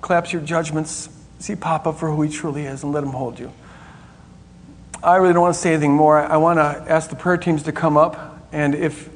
[0.00, 1.08] collapse your judgments,
[1.40, 3.52] see Papa for who he truly is, and let him hold you.
[5.02, 6.20] I really don't want to say anything more.
[6.20, 8.46] I want to ask the prayer teams to come up.
[8.52, 9.08] And if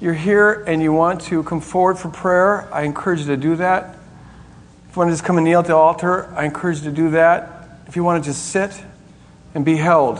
[0.00, 3.54] you're here and you want to come forward for prayer, I encourage you to do
[3.54, 3.96] that.
[4.88, 6.96] If you want to just come and kneel at the altar, I encourage you to
[6.96, 7.78] do that.
[7.86, 8.72] If you want to just sit
[9.54, 10.18] and be held,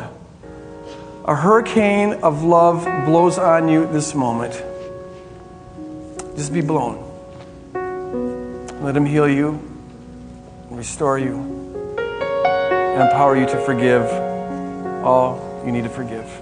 [1.25, 4.63] a hurricane of love blows on you this moment.
[6.37, 7.09] Just be blown.
[8.83, 9.63] Let Him heal you,
[10.69, 11.37] restore you,
[11.97, 14.03] and empower you to forgive
[15.05, 16.42] all you need to forgive.